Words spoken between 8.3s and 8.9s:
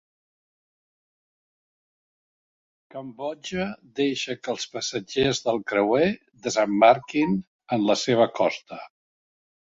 costa